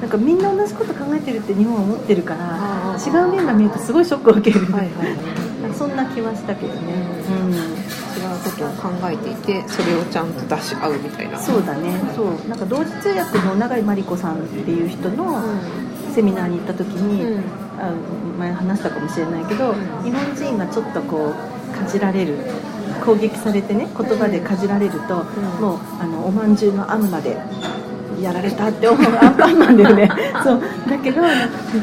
[0.00, 5.16] なんかみんな同じこと考えてるって日本は思ってるから違う面が見るとすごいショックを受ける、はいはい
[5.76, 6.94] そんな気はしたけどね、
[7.30, 7.52] うん。
[7.52, 7.60] 違う
[8.42, 11.38] ことを考えていてそれをちゃんと出し合うみたいな。
[11.38, 12.00] そうだね。
[12.16, 12.48] そう。
[12.48, 15.40] なんか同時通訳の永井真理子さんっていう人の
[16.14, 17.44] セミナーに行った時に、うん。
[17.78, 17.92] あ
[18.38, 22.38] 前話したかもしれないけど、日本人がちょっとこうかじられる
[23.04, 25.26] 攻撃されてね言葉でかじられると、ん。
[25.60, 27.36] もうあのおまんじゅうのあんまで
[28.22, 30.08] やられたって思うアンパンマンだよね。
[30.44, 30.60] そう。
[30.88, 31.28] だけど向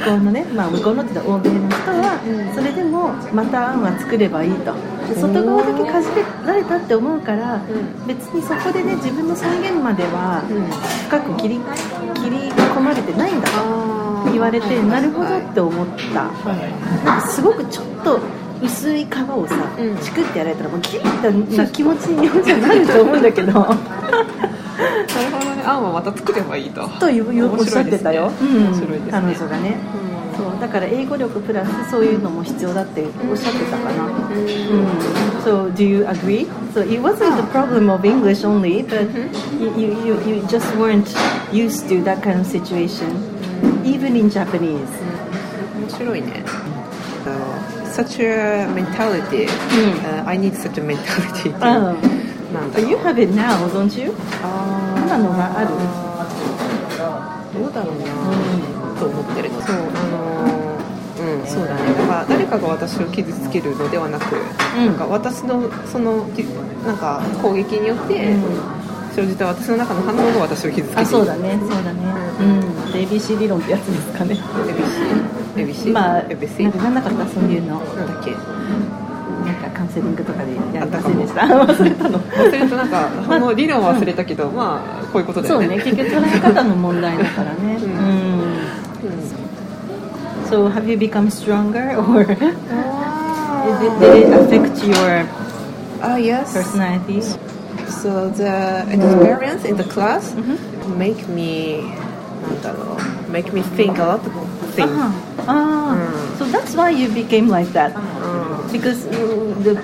[0.03, 2.55] こうのね、まあ、向こうのって言ったら欧米の人は、うん。
[2.55, 4.73] それでもまたあんは作ればいいと。
[5.07, 6.07] で外側だけかじ
[6.45, 8.07] られたって思うから、うん。
[8.07, 10.63] 別にそこでね自分の再現まではうん。
[11.07, 11.59] 深く切り
[12.15, 16.21] 切り込まれてないんだと言われてなるほどって思った。
[16.21, 17.05] はい。
[17.05, 18.19] なんかすごくちょっと
[18.63, 19.97] 薄い皮をさ、うん。
[19.97, 23.51] チクってやられたらもうキリッとな気持ちに日本じゃなると思うんだけど。
[23.53, 23.67] な
[24.95, 29.77] るほどねあんはまた作ればいいとというおっしゃってたよ、うん面白いですね彼女がね
[30.36, 34.88] そうだから英語力プラスそういうのも必要だっておっしゃってたかな、うんうん、
[35.43, 36.45] so do you agree?
[36.73, 39.08] So it wasn't the problem of English only, but
[39.60, 41.08] you, you, you, just weren't
[41.53, 43.08] used to that kind of situation,
[43.86, 44.89] even in Japanese.
[45.79, 46.43] 面白いね
[47.95, 51.91] such a mentality、uh, I need such a mentality っていうな
[52.65, 54.13] んだ But you have it now, don't you?
[55.05, 55.69] あ今のがある？
[57.55, 58.05] どうだろうな、
[58.99, 59.79] と思ってるそうあ
[60.11, 61.47] のーうん。
[61.47, 61.93] そうだね。
[61.93, 64.35] だから誰かが私を傷つけるのではなく、
[64.77, 64.85] うん。
[64.87, 66.39] なんか私のそのき
[66.85, 68.43] なんか攻撃によって、うん。
[69.15, 71.01] 生じた私の中の反応が私を傷つけている。
[71.01, 72.01] あ、そうだね、そうだね。
[72.41, 74.35] うん、で ABC 理論ってやつですかね。
[75.55, 77.25] ABC まあ、なんかなんなかった？
[77.27, 77.79] そういうの。
[77.79, 78.31] なんだっけ
[79.75, 81.41] カウンセリングとかでやりませんでした。
[81.41, 82.19] 忘れたの。
[82.19, 87.77] 忘れたなんかその理論は忘れたけど、まあこういうことだよねそうね、結局捉え方の問題だからね。
[87.83, 87.99] うんうん。
[87.99, 88.55] うん
[90.49, 92.38] So have you become stronger or did
[92.69, 95.25] あ it, did it affect your
[96.01, 97.21] あ yes personality?
[97.89, 100.97] so the experience in the class Mhm.
[100.97, 101.81] make me
[102.43, 104.31] なんだろう make me think a lot of
[104.75, 105.11] things Ah,
[105.47, 105.95] ah.
[105.95, 106.38] Mm.
[106.38, 107.93] So that's why you became like that.
[108.74, 109.76] うん Because uh, the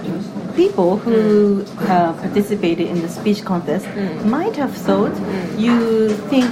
[0.57, 4.31] people who uh, participated in the speech contest Mm.
[4.31, 5.13] might have thought
[5.57, 5.61] Mm.
[5.61, 6.47] you think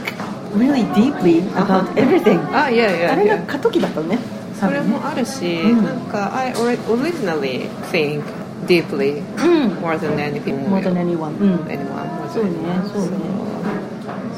[0.56, 2.38] really deeply about everything.
[2.54, 4.18] あいやいやあれいやが過渡期だったね。
[4.60, 8.22] それもあるし、うんなんか I ori- originally think
[8.66, 9.72] deeply うん。
[9.82, 11.32] more than anything More than anyone.
[11.40, 11.54] うん。
[11.66, 13.08] anyone more than そうね anyone そうね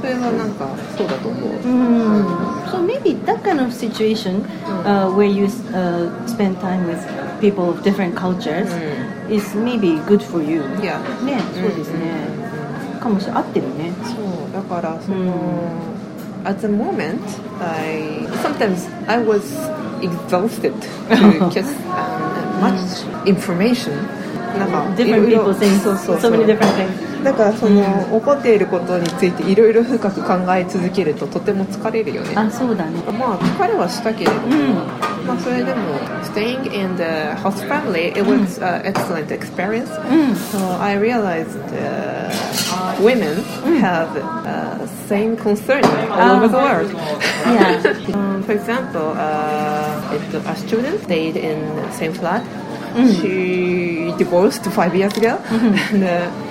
[0.01, 2.25] それはなんかそうだと思う、 Mm.
[2.71, 4.43] So maybe that kind of situation
[4.85, 6.99] uh, where you uh, spend time with
[7.41, 8.69] people of different cultures
[9.29, 10.63] is maybe good for you.
[10.83, 12.47] いやね、そうですね。
[13.01, 13.43] かもしれない。
[13.43, 13.93] 合ってるね。
[14.05, 15.35] そうだからその、
[16.45, 17.21] at the moment
[17.61, 19.43] I sometimes I was
[20.01, 20.73] exhausted
[21.11, 23.93] to get um, much information
[24.59, 27.10] なんか Different いろいろ people saying そうそう so そう many different things.
[27.24, 27.84] だからその、
[28.20, 33.02] 起こっていることについていろいろ深く考え続けるととても疲れるよねあ、そうだね。
[33.12, 34.74] まあ疲れはしたけれども、うん。
[35.28, 37.04] まあそれでも staying in the
[37.42, 40.36] host family it was an excellent experience うん。
[40.36, 42.32] So I realized uh,
[43.02, 43.44] women
[43.80, 46.92] have uh, same concern all over the world.
[47.46, 47.82] Yeah.
[48.14, 52.44] um, for example, uh, a student stayed in the same flat.
[53.22, 56.51] She divorced five years ago, and uh, uh,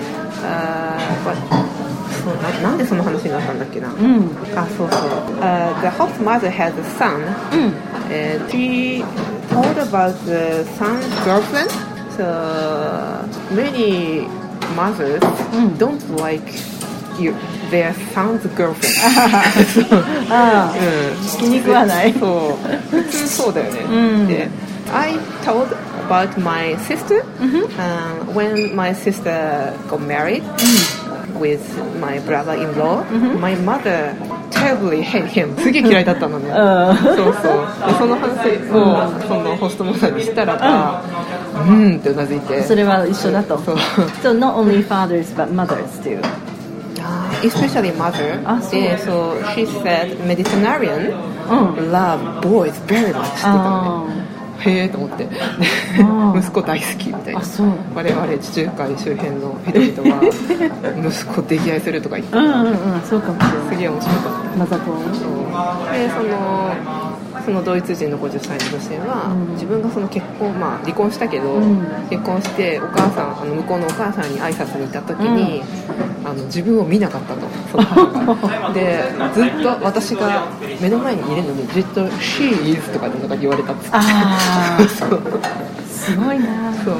[2.23, 4.29] そうななんでその話になったんだっけな、うん。
[4.55, 4.99] あそうそう、
[5.39, 7.17] uh, The host mother has a son
[7.53, 7.73] うん。
[8.11, 9.03] and she
[9.49, 11.69] told about the son's girlfriend.
[12.17, 13.25] So
[13.55, 14.27] many
[14.75, 15.21] mothers
[15.53, 15.77] Mm.
[15.77, 16.43] don't like
[17.19, 17.33] you,
[17.71, 19.01] their son's girlfriend.
[20.29, 20.77] ああ、う
[21.25, 22.13] ん気に食わない。
[22.13, 24.49] そう普通そうだよね、うんで
[24.93, 25.13] I
[25.45, 25.67] told
[26.06, 30.42] about my sister、um, when my sister got married
[31.34, 31.62] with
[32.00, 34.14] my brother-in-law、my mother
[34.50, 41.02] terribly hate him すげえ嫌いだったのね、うんそうそうでその話をそのホストマザーにしたらば
[41.68, 43.58] うんってうなずいてそれは一緒だと。
[43.58, 43.76] そう
[44.22, 46.20] So not only fathers but mothers too.
[47.42, 49.14] especially mother あそうでそう
[49.54, 51.12] she said Mediterranean
[51.50, 54.19] うん love boys very much って言ったのねあ
[54.61, 55.27] へえと思って。
[56.37, 57.41] 息子大好きみたいな。
[57.95, 60.21] 我々地中海周辺の人々は
[61.05, 62.33] 息子溺愛するとか言って。
[63.69, 64.57] すげえ面白かった。
[64.57, 65.11] マザコン。
[65.11, 67.00] でその
[67.41, 69.53] そのドイツ人の50歳の女性は、うん。
[69.53, 71.81] 自分がその結婚まあ離婚したけど、うん。
[72.09, 75.61] 結婚してお母さんあの向こうのお母さんに挨拶に行った時に、
[76.23, 77.47] あの自分を見なかったと。
[77.71, 80.47] その母がでずっと私が
[80.81, 83.97] 目の前にいるのにずっと「She is」とかなんか言われたっつって
[85.89, 86.73] すごいな。
[86.83, 86.95] そう。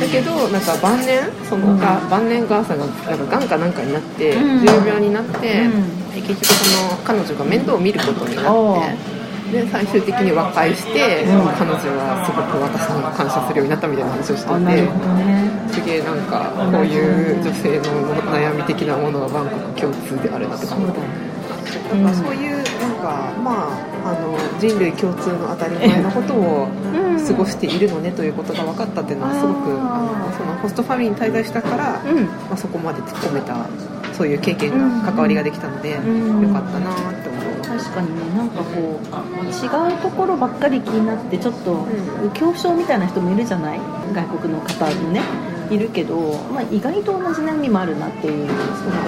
[0.00, 1.78] だけどなんか晩年その、うん。
[1.78, 4.60] が晩年母さんがなんかがんかなんかになって、うん。
[4.60, 9.17] 重病になって、うんで結局その彼女が面倒を見ることになって
[9.52, 11.48] で最終的に和解して、うん。
[11.58, 17.84] 彼女はすごく私に感謝するようになったみたいな話をしててすげえなんかこういう女性の
[18.32, 20.66] 悩み的なものは万国共通であるなって。
[20.66, 23.68] 感じそうそういうなんかま
[24.04, 32.24] ああの人類共通の当たり前のことをうん過ごしているのねということが分かったっていうのはすごくあのそのホストファミリーに滞在したから、うん。
[32.24, 33.66] まあ、そこまで突っ込めた
[34.14, 35.02] そういう経験うん。
[35.02, 36.48] が関わりができたので、うん。
[36.48, 37.37] よかったなって思う。
[37.78, 41.86] 確かにねなんかこう違うところばっかり気になってちょっとん。
[42.30, 43.80] 恐怖症みたいな人もいるじゃない？
[44.12, 45.22] 外国の方もね
[45.70, 46.16] いるけど、
[46.52, 48.54] まあ、意外と同じ悩みもあるなっていうの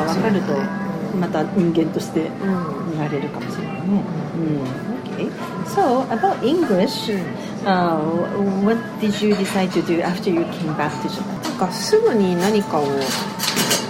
[0.04, 0.52] が分かると
[1.18, 2.92] また人間としてうん。
[2.92, 4.02] 見られるかもしれないね。
[4.36, 5.30] うん、okay.
[5.66, 7.10] So about English,
[7.64, 7.98] uh,
[8.64, 11.58] what did you decide to do after you came back to Japan?
[11.60, 12.84] なんかすぐに何かを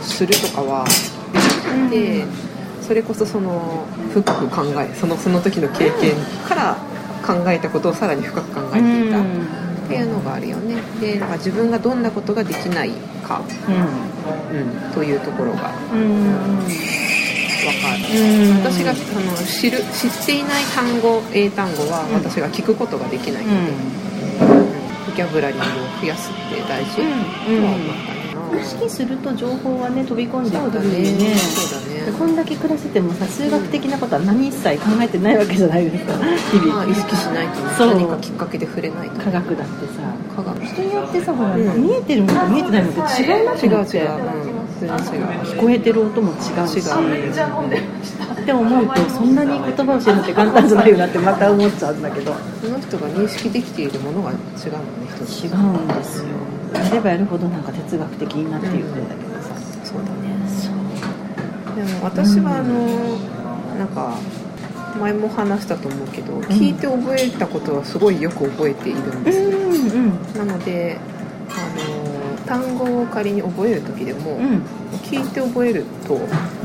[0.02, 0.84] するとかは
[1.90, 2.24] で、
[2.90, 6.12] それこそその深く考えそのその時の経験
[6.48, 6.76] から
[7.24, 9.24] 考えたことをさらに深く考えていたっ
[9.86, 10.74] ていうのがあるよね。
[11.00, 12.90] でなんか自分がどんなことができない
[13.22, 13.42] か、
[14.50, 18.22] うん、というところがうん、うん、分かる。
[18.22, 22.14] うん私があの知る知っていない単語英単語はうん。
[22.14, 24.58] 私が聞くことができないので、うん。
[24.58, 25.06] うん。
[25.06, 27.08] ボキャブラリーを増やすって大事とうん。
[27.64, 28.19] は思ったね
[28.58, 31.34] 意識すると情報はね飛び込んでくるそうだねよね。
[31.36, 32.18] そうだね。
[32.18, 36.14] こんだけ暮らせてもさ数学的なことは何一切考えてないわけじゃないですか。
[36.14, 40.02] 日々、まあ意識しないと何かきっかけで触れないと科学だってさ。
[40.36, 40.64] 科学。
[40.64, 41.82] 人によってさほら、うん。
[41.82, 46.34] 見えてるのと見えてないのって違うなと違う思って違う、うん、聞こえてる音も違
[46.64, 46.78] うし。
[46.78, 46.90] 違う。
[48.40, 52.34] って思うとそんなに言葉を教えるのって簡単じゃないよなってまた思っちゃうんだけど。
[52.60, 54.46] その人が認識できているものが違うのね
[55.24, 56.24] 人違うんですよ
[56.74, 59.54] やればやるほどなんか哲学的になっていくんだけどさ、
[59.84, 60.30] そうだね。
[60.48, 60.74] そう
[61.76, 63.16] でも私はあの
[63.78, 64.16] なんか
[64.98, 70.98] 前も話したと思うけど、聞いて覚えたことはすごいよく覚えているんですよ、うんうんなので
[71.48, 74.62] あの単語を仮に覚える時でも、うん。
[75.02, 76.18] 聞いて覚えるとう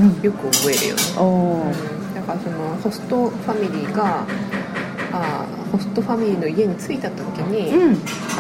[0.04, 0.22] ん。
[0.22, 1.72] よく覚えるよね、おお
[2.16, 4.26] だからそのホストファミリーが
[5.22, 7.96] あホストファミリーの家に着いた時に、うん。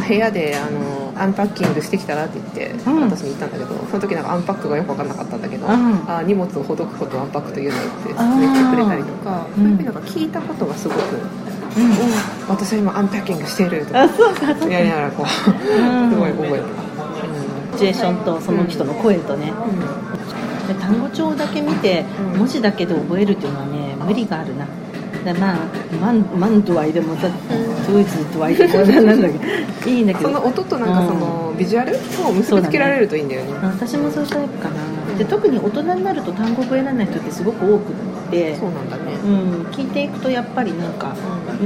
[0.07, 3.01] 部屋であのアンパッキングしてきたらって言って、うん。
[3.01, 5.71] 私に言ったんだけどその時なんかアンパックがよく分かんなかったんだけど、うん。
[6.09, 8.39] あ荷物をほどくことをアンパックというのよってあー。
[8.39, 9.63] 言ってくれたりとか、うん。
[9.63, 11.21] そういうふうになんか聞いたことがすごく、うん。
[12.47, 13.99] 私は今 unpacking してるとか
[14.69, 16.19] やりながらこう、すん。
[16.19, 16.85] ごい覚えて
[17.75, 19.51] シチュエーションとその人の声とね、
[20.67, 22.39] で単語帳だけ見てうん。
[22.39, 24.65] 文字だけで覚えるっていうのはね無理があるな
[25.25, 25.57] でまあ
[25.99, 27.27] Mon Monday でもさ
[27.87, 29.89] Tuesday でもなんだけど。
[29.89, 30.29] いいんだけど。
[30.29, 31.95] その音となんかそのビジュアル
[32.27, 33.53] を結びつけられるといいんだよね。
[33.63, 34.75] 私もそうタイプかな。
[35.17, 38.55] で特に大人になると単語覚えられない人ってすごく多くって。
[38.55, 39.13] そうなんだね。
[39.13, 41.15] うん、聞いていくとやっぱりなんか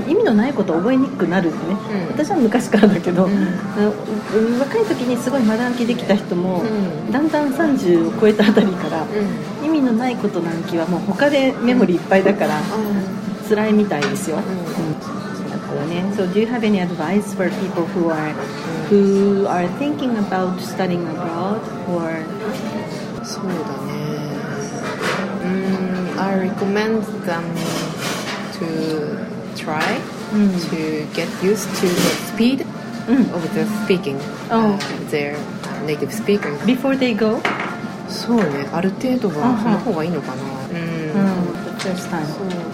[0.07, 2.07] 意味のないこと覚えにくくなるね、うん。
[2.07, 3.31] 私は昔からだけど、うん。
[3.31, 7.11] うん若い時にすごい学暗記できた人も、うん。
[7.11, 9.65] だんだん30を超えたあたりから、うん。
[9.65, 12.61] 意味のないことの暗記はもう他でメモリいっぱいだから
[13.48, 14.44] 辛いみたいですよ、んうん
[15.50, 18.32] だからね So do you have any advice for people who are
[18.90, 22.22] who are thinking about studying abroad or
[23.24, 23.94] そうだね
[25.44, 27.42] うん I recommend them
[28.58, 28.66] to
[29.56, 29.80] try
[30.32, 31.94] うん to get used to the
[32.32, 32.66] speed
[33.08, 34.18] うん of the speaking
[34.50, 34.76] Oh.
[34.76, 34.78] uh,
[35.10, 35.36] their
[35.86, 37.38] native speakers before they go
[38.08, 40.42] そうねある程度はうんその方がいいのかな
[40.74, 41.57] うん、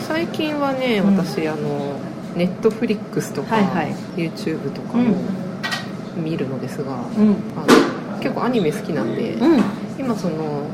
[0.08, 1.18] 最近はねうん。
[1.18, 2.00] 私、あの
[2.36, 3.96] ネットフリックスとか、はいはい。
[4.16, 5.16] YouTube とかも
[6.16, 7.36] 見るのですが、うん。
[7.56, 9.64] あの結構アニメ好きなんで、うん。
[10.00, 10.68] 今その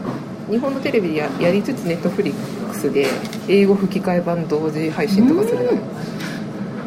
[0.50, 3.08] 日本のテレビでややりつつネットフリックスで
[3.48, 5.64] 英語吹き替え版同時配信とかするの。
[5.64, 5.78] よ、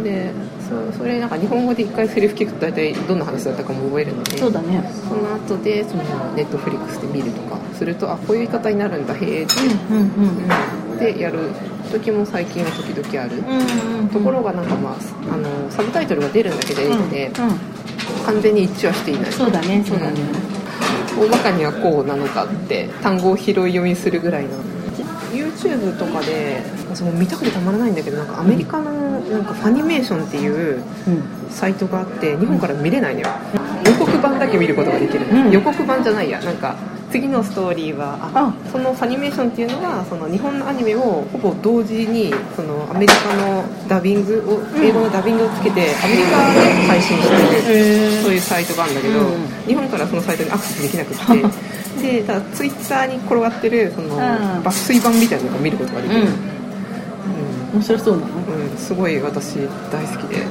[0.03, 0.33] で
[0.69, 4.83] そそれなんか日本語で一回セリフ聞くと大体どんな話だったかも覚えるのでそうだね。
[5.09, 6.03] その後でその
[6.35, 9.55] ネットフリックスで見るとかするとあこういう言い方になるんだへえって、
[9.91, 10.05] うんうん。
[10.05, 10.49] うん、
[10.97, 11.51] でやる
[11.93, 17.49] 時も最近は時々ある、うんうんところがなんかまああのサブタイトルが出るんだけど英語で、うん。
[17.49, 17.59] うん
[18.27, 19.33] 完全に一致はしていない。
[19.33, 20.17] そうだねそうだね。
[21.19, 24.51] 大まかにはこうなのかって単語を拾い読みするぐらいの。
[25.33, 31.23] YouTube とかで私も見たくてたまらないんだけどなんかアメリカのなんかファニメーションっていううん。
[31.51, 33.29] サイトがあって日本から見れないのよ。
[33.87, 35.51] 予告版だけ見ることができる、うん。
[35.51, 36.41] 予告版じゃないや。
[36.41, 36.77] なんか
[37.15, 38.53] 次のストーリーはああ。
[38.73, 46.59] そのファニメーションっていうのはその日本のアニメをほぼ同時にそのアメリカのダビングを英語のダビングをつけてアメリカで
[46.91, 49.47] 配信してるそういうサイトがあるんだけど、うん。
[49.63, 51.17] 日本からそのサイトにアクセスできなくっ
[52.03, 54.19] てでただツイッターに転がってるそのん。
[54.19, 57.79] 抜粋版みたいなのを見ることができる、うん。
[57.79, 58.35] 面白そうなの？
[58.35, 59.55] うん、すごい私
[59.93, 60.43] 大好きで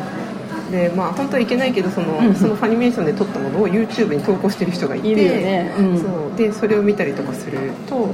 [0.73, 5.71] でまあ本当はいけないけどその,、うんそのファニメーションで撮ったものを YouTube に投稿してる人がいてね。
[5.77, 5.97] うん。
[6.01, 6.35] そう。
[6.35, 8.09] でそれを見たりとかすると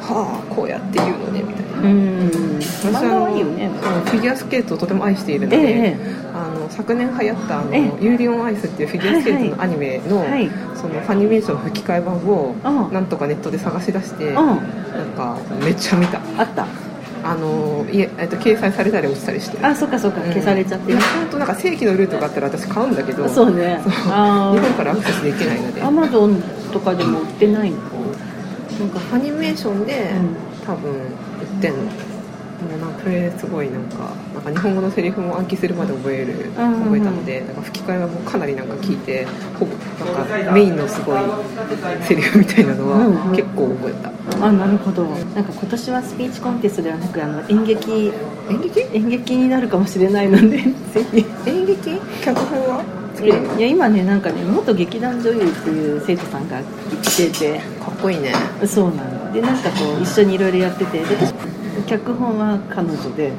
[0.00, 1.82] はあこうやって言うのねみたいな。
[1.82, 3.70] うん私はいいよね。
[4.06, 5.62] フィギュアスケートをとても愛しているので、え
[5.96, 5.96] え。
[6.34, 10.50] あの昨年流行ったあのええ「ユーリオンアイス」っていうフィギュアスケートのアニメの,、はい。
[10.74, 12.92] そのファニメーション吹き替え版をうん。
[12.92, 14.34] なんとかネットで探し出して、うん。
[14.34, 14.56] なん
[15.16, 16.18] かめっちゃ見た。
[16.38, 16.66] あった
[17.24, 20.98] あのいえ、えっと、掲載されたり落ちたりしてあそっかそっか消されちゃってる。
[20.98, 23.80] 本当なんか正規のルートがあったら私買うんだけどそうね。
[23.82, 23.92] そう。
[24.08, 25.82] あ日本からアクセスできないので。
[25.82, 27.78] アマゾンとかでも売ってないの？
[27.78, 28.98] なんか。
[29.00, 30.36] ファニメーションで、うん。
[30.66, 31.78] 多分売ってんの。
[31.82, 39.26] もうなんかそれすごいなんかなんか日本語のセリフも暗記するまで覚えるうん覚えたのでなんか吹き替えはもうかなりなんか聞いて
[39.58, 39.72] ほぼ
[40.12, 41.20] なんかメインのすごい
[42.02, 43.36] セリフみたいなのはうんうん。
[43.36, 44.10] 結構覚えた、
[44.40, 45.04] あなるほど。
[45.04, 48.12] なんか今年はスピーチコンテストではなくあの演劇。
[48.50, 48.80] 演劇？
[48.92, 50.58] 演劇になるかもしれないので
[50.92, 51.24] ぜひ。
[51.46, 51.98] 演劇？
[52.22, 52.82] 脚本は？
[53.14, 56.60] 作いや今ねなんかね元劇団女優っていう生徒さんが
[57.02, 57.58] 来てて。
[57.80, 58.32] かっこいいね。
[58.66, 59.32] そうなの。
[59.32, 60.98] でなんかこう一緒にいろいろやってて。
[60.98, 61.32] で私
[61.86, 63.32] 脚本は彼女でう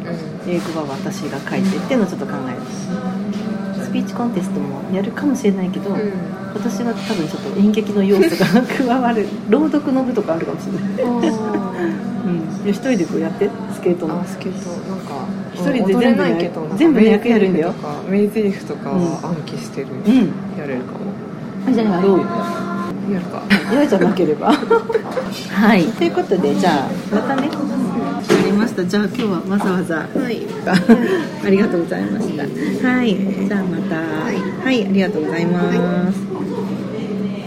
[0.50, 0.52] ん。
[0.52, 2.85] 英語は私が書いてっていうのをちょっと考えるス
[3.96, 5.98] ピーチコンテストもやるかもしれないけど、うん。
[5.98, 11.16] 今年は多分ちょっと演劇の要素が加わる 朗読の部とかあるかもしれない、
[12.66, 14.20] うん、一人でこうやってスケートの。
[14.20, 14.70] あスケート。
[14.90, 17.74] なんか一人で全部ないけど全部の役やるんだよ。
[18.10, 20.16] 名台詞とか暗記してる、うん。
[20.60, 21.74] やれるかも。
[21.74, 22.26] じゃあやろうよ。
[23.14, 23.44] やるか。
[23.72, 24.52] 嫌じゃなければ。
[25.56, 25.86] はい。
[25.86, 27.50] ということでじゃあまたね
[28.76, 28.86] した。
[28.86, 29.96] じゃあ今日はわざわざ。
[29.96, 30.42] はい。
[31.46, 32.44] ありがとうございました。
[32.88, 33.16] はい。
[33.48, 33.96] じゃあまた。
[34.66, 36.20] はい、ありがとうございます、